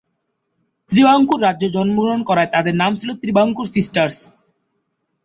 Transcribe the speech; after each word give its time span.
ত্রিবাঙ্কুর 0.89 1.39
রাজ্যে 1.41 1.67
জন্মগ্রহণ 1.69 2.21
করায় 2.29 2.51
তাদের 2.51 2.75
নাম 2.75 2.91
ছিল 2.95 3.09
"ত্রিবাঙ্কুর 3.21 3.67
সিস্টার্স"। 3.75 4.17